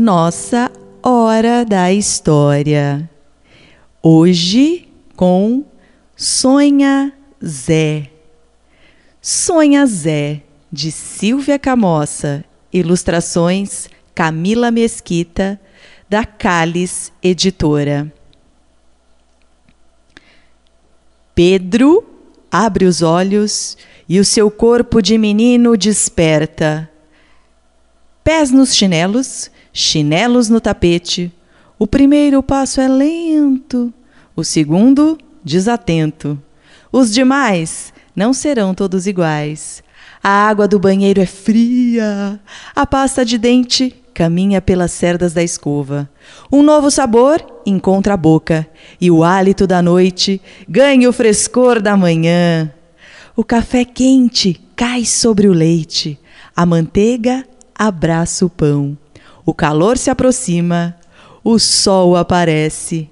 [0.00, 0.72] nossa
[1.02, 3.08] hora da história.
[4.02, 5.62] Hoje com
[6.16, 7.12] Sonha
[7.44, 8.10] Zé.
[9.20, 10.40] Sonha Zé,
[10.72, 15.60] de Silvia Camossa, ilustrações Camila Mesquita,
[16.08, 18.10] da Calis Editora.
[21.34, 22.08] Pedro
[22.50, 23.76] abre os olhos
[24.08, 26.90] e o seu corpo de menino desperta
[28.30, 31.32] pés nos chinelos, chinelos no tapete.
[31.78, 33.92] O primeiro passo é lento,
[34.36, 36.40] o segundo, desatento.
[36.92, 39.82] Os demais não serão todos iguais.
[40.22, 42.38] A água do banheiro é fria,
[42.74, 46.10] a pasta de dente caminha pelas cerdas da escova.
[46.52, 48.66] Um novo sabor encontra a boca,
[49.00, 52.70] e o hálito da noite ganha o frescor da manhã.
[53.34, 56.18] O café quente cai sobre o leite,
[56.54, 58.98] a manteiga abraça o pão.
[59.50, 60.94] O calor se aproxima,
[61.42, 63.10] o sol aparece.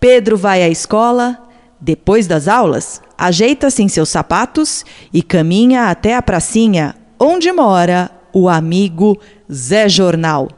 [0.00, 1.40] Pedro vai à escola.
[1.80, 8.48] Depois das aulas, ajeita-se em seus sapatos e caminha até a pracinha onde mora o
[8.48, 9.16] amigo
[9.48, 10.48] Zé Jornal.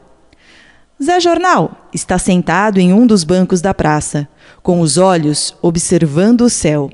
[0.99, 4.27] Zé Jornal está sentado em um dos bancos da praça,
[4.63, 6.89] com os olhos observando o céu,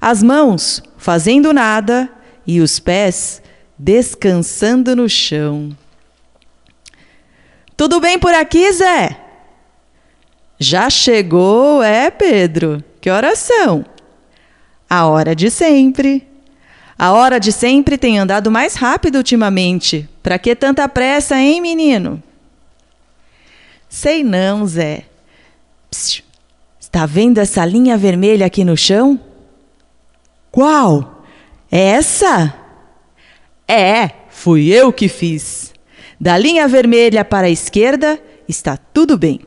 [0.00, 2.08] as mãos fazendo nada
[2.46, 3.42] e os pés
[3.76, 5.76] descansando no chão.
[7.80, 9.16] Tudo bem por aqui, Zé?
[10.58, 12.84] Já chegou, é, Pedro?
[13.00, 13.86] Que horas são?
[14.86, 16.28] A hora de sempre.
[16.98, 20.06] A hora de sempre tem andado mais rápido ultimamente.
[20.22, 22.22] Para que tanta pressa, hein, menino?
[23.88, 25.04] Sei não, Zé.
[25.90, 26.22] Psiu.
[26.78, 29.18] Está vendo essa linha vermelha aqui no chão?
[30.52, 31.24] Qual?
[31.70, 32.54] Essa?
[33.66, 35.69] É, fui eu que fiz.
[36.20, 39.40] Da linha vermelha para a esquerda, está tudo bem.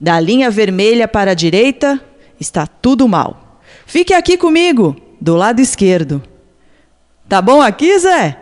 [0.00, 2.02] Da linha vermelha para a direita,
[2.40, 3.60] está tudo mal.
[3.86, 6.20] Fique aqui comigo, do lado esquerdo.
[7.28, 8.36] Tá bom aqui, Zé?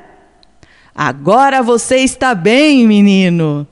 [0.95, 3.67] Agora você está bem, menino.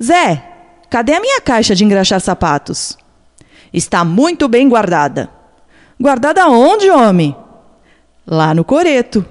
[0.00, 0.44] Zé,
[0.88, 2.96] cadê a minha caixa de engraxar sapatos?
[3.72, 5.28] Está muito bem guardada.
[6.00, 7.34] Guardada onde, homem?
[8.24, 9.26] Lá no coreto.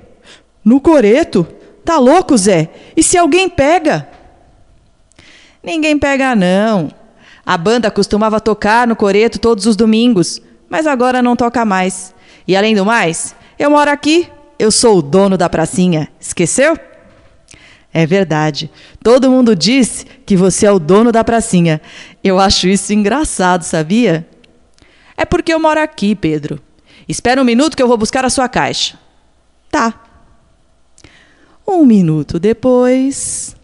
[0.63, 1.47] No coreto?
[1.89, 2.69] Tá louco, Zé?
[2.95, 4.07] E se alguém pega?
[5.63, 6.91] Ninguém pega, não.
[7.43, 10.39] A banda costumava tocar no Coreto todos os domingos,
[10.69, 12.13] mas agora não toca mais.
[12.47, 14.29] E além do mais, eu moro aqui,
[14.59, 16.09] eu sou o dono da pracinha.
[16.19, 16.77] Esqueceu?
[17.91, 18.69] É verdade.
[19.01, 21.81] Todo mundo diz que você é o dono da pracinha.
[22.23, 24.27] Eu acho isso engraçado, sabia?
[25.17, 26.61] É porque eu moro aqui, Pedro.
[27.07, 28.95] Espera um minuto que eu vou buscar a sua caixa.
[29.71, 30.08] Tá.
[31.71, 33.55] Um minuto depois.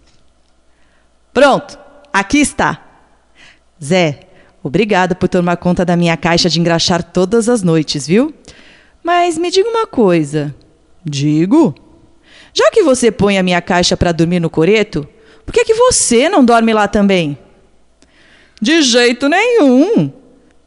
[1.34, 1.80] Pronto,
[2.14, 2.80] aqui está.
[3.84, 4.20] Zé,
[4.62, 8.32] obrigada por tomar conta da minha caixa de engraxar todas as noites, viu?
[9.04, 10.54] Mas me diga uma coisa.
[11.04, 11.74] Digo.
[12.54, 15.08] Já que você põe a minha caixa para dormir no coreto,
[15.44, 17.36] por que, que você não dorme lá também?
[18.62, 20.14] De jeito nenhum.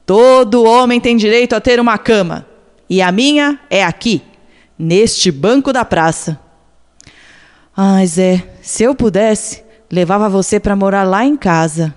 [0.04, 2.44] Todo homem tem direito a ter uma cama.
[2.90, 4.22] E a minha é aqui,
[4.76, 6.47] neste banco da praça.
[7.80, 11.94] Ai, Zé, se eu pudesse, levava você para morar lá em casa.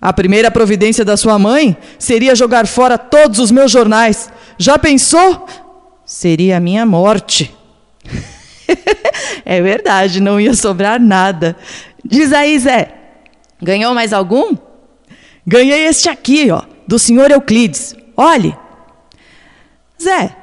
[0.00, 4.30] A primeira providência da sua mãe seria jogar fora todos os meus jornais.
[4.56, 5.46] Já pensou?
[6.06, 7.54] Seria a minha morte.
[9.44, 11.54] é verdade, não ia sobrar nada.
[12.02, 12.94] Diz aí, Zé,
[13.60, 14.56] ganhou mais algum?
[15.46, 17.94] Ganhei este aqui, ó, do senhor Euclides.
[18.16, 18.56] Olhe.
[20.02, 20.34] Zé,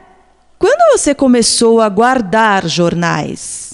[0.59, 3.68] quando você começou a guardar jornais?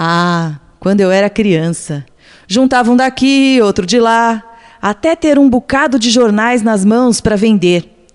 [0.00, 2.06] Ah, quando eu era criança.
[2.46, 4.44] Juntava um daqui, outro de lá,
[4.80, 8.06] até ter um bocado de jornais nas mãos para vender.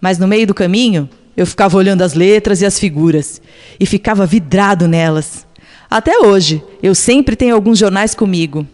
[0.00, 1.06] Mas no meio do caminho,
[1.36, 3.42] eu ficava olhando as letras e as figuras
[3.78, 5.46] e ficava vidrado nelas.
[5.90, 8.66] Até hoje, eu sempre tenho alguns jornais comigo.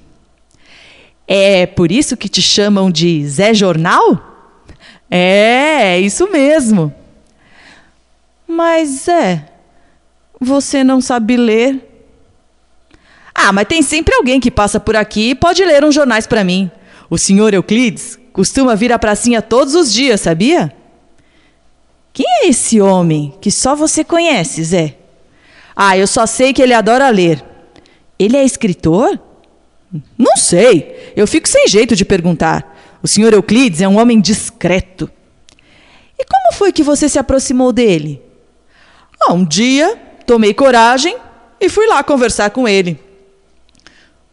[1.26, 4.54] É por isso que te chamam de Zé Jornal?
[5.10, 6.94] É, é isso mesmo.
[8.46, 9.48] Mas, Zé,
[10.40, 11.88] você não sabe ler?
[13.34, 16.44] Ah, mas tem sempre alguém que passa por aqui e pode ler uns jornais para
[16.44, 16.70] mim.
[17.08, 20.74] O senhor Euclides costuma vir à pracinha todos os dias, sabia?
[22.12, 24.96] Quem é esse homem que só você conhece, Zé?
[25.74, 27.42] Ah, eu só sei que ele adora ler.
[28.18, 29.18] Ele é escritor?
[30.18, 31.12] Não sei.
[31.16, 32.76] Eu fico sem jeito de perguntar.
[33.02, 35.10] O senhor Euclides é um homem discreto.
[36.18, 38.22] E como foi que você se aproximou dele?
[39.20, 41.16] Ah, um dia tomei coragem
[41.60, 42.98] e fui lá conversar com ele.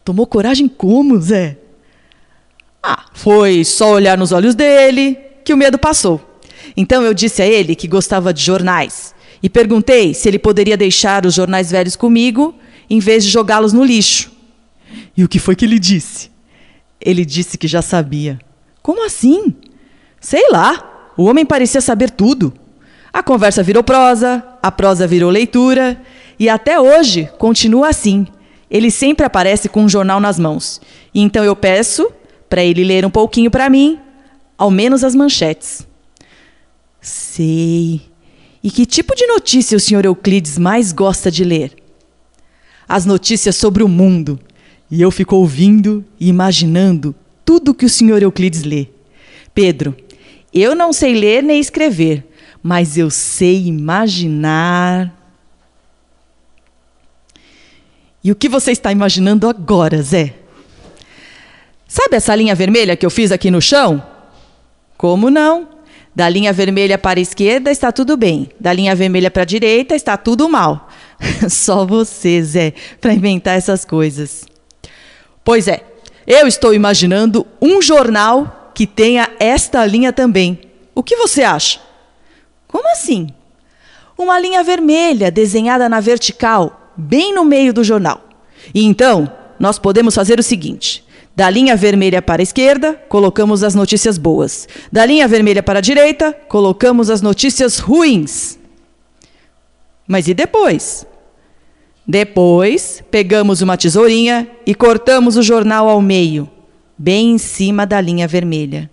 [0.04, 1.58] Tomou coragem como, Zé?
[2.82, 6.20] Ah, foi só olhar nos olhos dele que o medo passou.
[6.76, 11.26] Então eu disse a ele que gostava de jornais e perguntei se ele poderia deixar
[11.26, 12.54] os jornais velhos comigo
[12.88, 14.30] em vez de jogá-los no lixo.
[15.16, 16.30] E o que foi que ele disse?
[17.00, 18.38] Ele disse que já sabia.
[18.82, 19.54] Como assim?
[20.20, 21.12] Sei lá.
[21.16, 22.52] O homem parecia saber tudo.
[23.12, 26.00] A conversa virou prosa, a prosa virou leitura,
[26.38, 28.26] e até hoje continua assim.
[28.70, 30.80] Ele sempre aparece com um jornal nas mãos.
[31.14, 32.10] Então eu peço
[32.48, 33.98] para ele ler um pouquinho para mim,
[34.56, 35.86] ao menos as manchetes.
[37.00, 38.02] Sei.
[38.62, 41.74] E que tipo de notícia o senhor Euclides mais gosta de ler?
[42.88, 44.38] As notícias sobre o mundo.
[44.90, 47.14] E eu fico ouvindo e imaginando
[47.44, 48.88] tudo que o senhor Euclides lê.
[49.54, 49.96] Pedro,
[50.52, 52.26] eu não sei ler nem escrever,
[52.62, 55.16] mas eu sei imaginar.
[58.22, 60.34] E o que você está imaginando agora, Zé?
[61.88, 64.02] Sabe essa linha vermelha que eu fiz aqui no chão?
[64.96, 65.68] Como não?
[66.14, 69.94] Da linha vermelha para a esquerda está tudo bem, da linha vermelha para a direita
[69.94, 70.88] está tudo mal.
[71.48, 74.44] Só você, Zé, para inventar essas coisas.
[75.42, 75.82] Pois é,
[76.26, 80.60] eu estou imaginando um jornal que tenha esta linha também.
[80.94, 81.80] O que você acha?
[82.68, 83.28] Como assim?
[84.16, 88.20] Uma linha vermelha desenhada na vertical, bem no meio do jornal.
[88.74, 91.04] E então, nós podemos fazer o seguinte:
[91.34, 94.68] da linha vermelha para a esquerda, colocamos as notícias boas.
[94.92, 98.58] Da linha vermelha para a direita, colocamos as notícias ruins.
[100.06, 101.06] Mas e depois?
[102.06, 106.50] Depois, pegamos uma tesourinha e cortamos o jornal ao meio,
[106.98, 108.90] bem em cima da linha vermelha.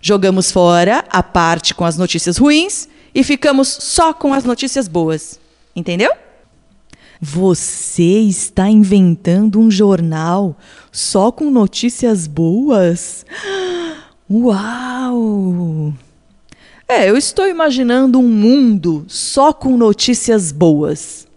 [0.00, 5.38] Jogamos fora a parte com as notícias ruins e ficamos só com as notícias boas.
[5.74, 6.12] Entendeu?
[7.22, 10.56] Você está inventando um jornal
[10.90, 13.26] só com notícias boas?
[14.30, 15.92] Uau!
[16.88, 21.28] É, eu estou imaginando um mundo só com notícias boas.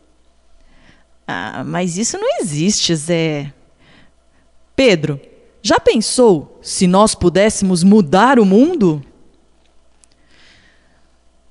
[1.27, 3.53] Ah, mas isso não existe, Zé.
[4.77, 5.19] Pedro,
[5.61, 9.03] já pensou se nós pudéssemos mudar o mundo?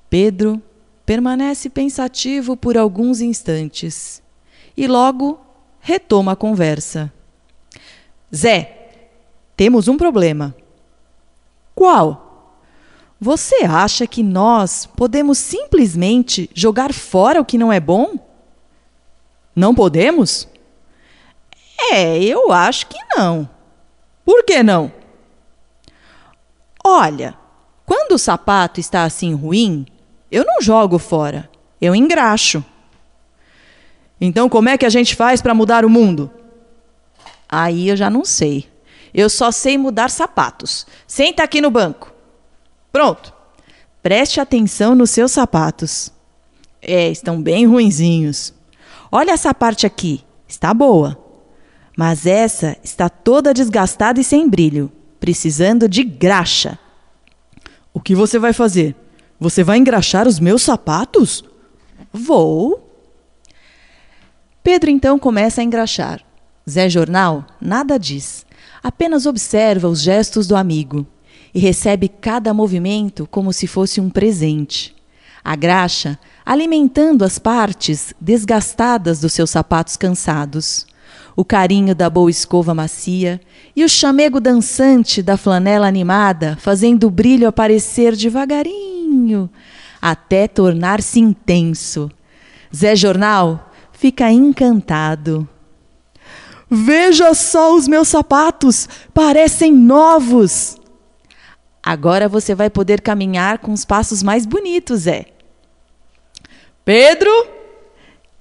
[0.09, 0.59] Pedro
[1.05, 4.22] permanece pensativo por alguns instantes
[4.75, 5.39] e logo
[5.79, 7.11] retoma a conversa.
[8.33, 8.89] Zé,
[9.55, 10.55] temos um problema.
[11.75, 12.59] Qual?
[13.19, 18.19] Você acha que nós podemos simplesmente jogar fora o que não é bom?
[19.55, 20.47] Não podemos?
[21.91, 23.49] É, eu acho que não.
[24.25, 24.91] Por que não?
[26.83, 27.37] Olha,
[27.85, 29.85] quando o sapato está assim ruim,
[30.31, 31.49] eu não jogo fora,
[31.79, 32.63] eu engraxo.
[34.25, 36.31] Então, como é que a gente faz para mudar o mundo?
[37.49, 38.65] Aí eu já não sei.
[39.13, 40.87] Eu só sei mudar sapatos.
[41.05, 42.09] Senta aqui no banco.
[42.89, 43.33] Pronto.
[44.01, 46.09] Preste atenção nos seus sapatos.
[46.81, 48.53] É, estão bem ruinzinhos.
[49.11, 50.23] Olha essa parte aqui.
[50.47, 51.21] Está boa.
[51.97, 54.89] Mas essa está toda desgastada e sem brilho,
[55.19, 56.79] precisando de graxa.
[57.93, 58.95] O que você vai fazer?
[59.37, 61.43] Você vai engraxar os meus sapatos?
[62.13, 62.82] Vou.
[64.63, 66.21] Pedro então começa a engraxar.
[66.69, 68.45] Zé Jornal nada diz,
[68.81, 71.05] apenas observa os gestos do amigo
[71.53, 74.95] e recebe cada movimento como se fosse um presente.
[75.43, 80.87] A graxa alimentando as partes desgastadas dos seus sapatos cansados,
[81.35, 83.41] o carinho da boa escova macia
[83.75, 89.49] e o chamego dançante da flanela animada fazendo o brilho aparecer devagarinho
[90.01, 92.09] até tornar-se intenso.
[92.73, 95.47] Zé Jornal fica encantado.
[96.69, 100.75] Veja só os meus sapatos, parecem novos.
[101.81, 105.25] Agora você vai poder caminhar com os passos mais bonitos, é.
[106.83, 107.29] Pedro,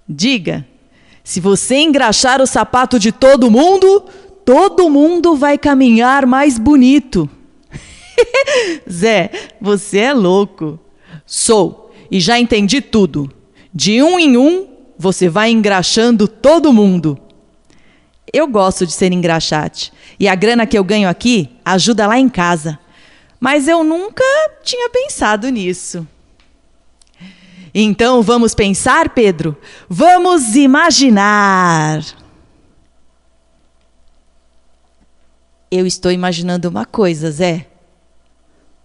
[0.09, 0.66] diga,
[1.23, 4.04] se você engraxar o sapato de todo mundo,
[4.44, 7.28] todo mundo vai caminhar mais bonito.
[8.90, 9.30] Zé,
[9.61, 10.80] você é louco.
[11.26, 13.30] Sou, e já entendi tudo.
[13.73, 17.18] De um em um, você vai engraxando todo mundo.
[18.32, 19.92] Eu gosto de ser engraxate.
[20.18, 22.78] E a grana que eu ganho aqui ajuda lá em casa.
[23.38, 24.25] Mas eu nunca
[24.62, 26.06] tinha pensado nisso.
[27.75, 29.56] Então vamos pensar, Pedro?
[29.88, 32.02] Vamos imaginar.
[35.70, 37.66] Eu estou imaginando uma coisa, Zé.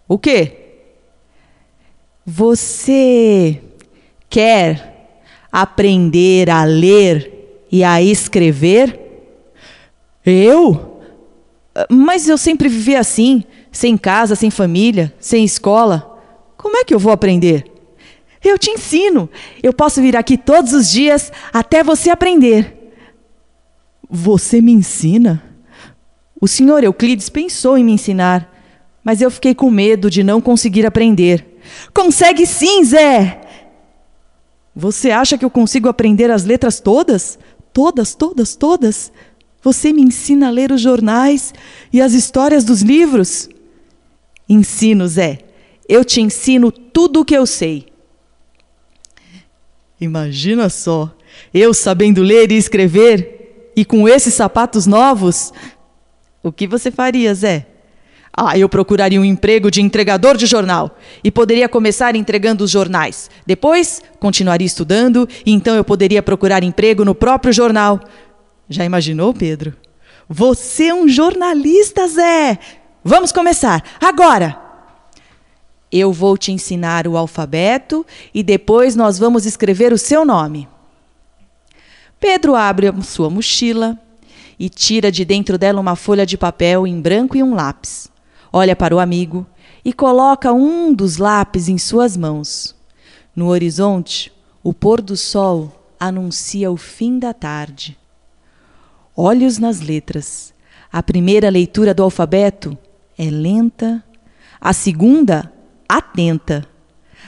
[0.08, 0.64] O quê?
[2.26, 3.62] Você
[4.30, 4.97] quer
[5.62, 9.00] aprender a ler e a escrever?
[10.26, 11.00] Eu?
[11.90, 16.20] Mas eu sempre vivi assim, sem casa, sem família, sem escola.
[16.56, 17.66] Como é que eu vou aprender?
[18.44, 19.30] Eu te ensino.
[19.64, 22.94] Eu posso vir aqui todos os dias até você aprender.
[24.10, 25.44] Você me ensina?
[26.40, 28.54] O senhor Euclides pensou em me ensinar,
[29.04, 31.58] mas eu fiquei com medo de não conseguir aprender.
[31.94, 33.42] Consegue sim, Zé!
[34.80, 37.40] Você acha que eu consigo aprender as letras todas?
[37.74, 39.12] Todas, todas, todas?
[39.64, 41.52] Você me ensina a ler os jornais
[41.92, 43.50] e as histórias dos livros?
[44.48, 45.40] Ensino, Zé.
[45.90, 47.88] Eu te ensino tudo o que eu sei.
[50.00, 51.12] Imagina só,
[51.52, 55.52] eu sabendo ler e escrever e com esses sapatos novos.
[56.44, 57.66] O que você faria, Zé?
[58.40, 63.32] Ah, eu procuraria um emprego de entregador de jornal e poderia começar entregando os jornais.
[63.48, 68.00] Depois, continuaria estudando e então eu poderia procurar emprego no próprio jornal.
[68.70, 69.76] Já imaginou, Pedro?
[70.30, 72.60] Você é um jornalista, Zé!
[73.04, 74.56] Vamos começar agora!
[75.92, 80.68] Eu vou te ensinar o alfabeto e depois nós vamos escrever o seu nome.
[82.20, 83.98] Pedro abre a sua mochila
[84.60, 88.16] e tira de dentro dela uma folha de papel em branco e um lápis
[88.52, 89.46] olha para o amigo
[89.84, 92.76] e coloca um dos lápis em suas mãos.
[93.36, 94.32] No horizonte,
[94.64, 97.98] o pôr do sol anuncia o fim da tarde.
[99.16, 100.54] Olhos nas letras.
[100.92, 102.78] A primeira leitura do alfabeto
[103.18, 104.04] é lenta,
[104.60, 105.52] a segunda,
[105.88, 106.66] atenta.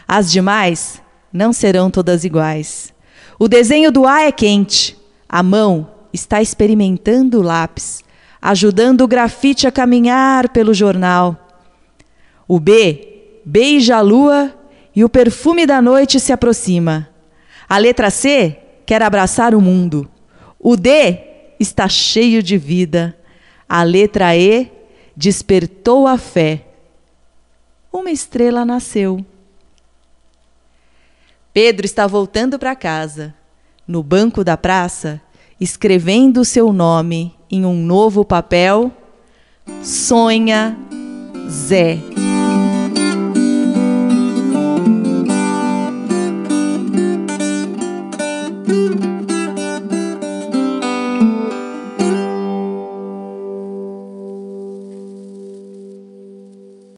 [0.08, 2.94] As demais não serão todas iguais.
[3.38, 4.98] O desenho do A é quente,
[5.28, 8.04] a mão está experimentando o lápis
[8.42, 11.48] ajudando o grafite a caminhar pelo jornal.
[12.48, 14.54] O B beija a lua
[14.96, 17.10] e o perfume da noite se aproxima.
[17.68, 20.10] A letra C quer abraçar o mundo.
[20.60, 21.20] O D
[21.60, 23.18] está cheio de vida.
[23.68, 24.72] A letra E
[25.16, 26.66] despertou a fé.
[27.92, 29.24] Uma estrela nasceu.
[31.54, 33.34] Pedro está voltando para casa.
[33.88, 35.22] No banco da praça,
[35.60, 38.92] escrevendo seu nome em um novo papel,
[39.84, 40.78] sonha
[41.50, 42.00] Zé.